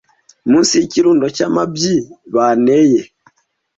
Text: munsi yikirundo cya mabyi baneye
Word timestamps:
munsi 0.49 0.73
yikirundo 0.81 1.25
cya 1.35 1.47
mabyi 1.55 1.95
baneye 2.35 3.01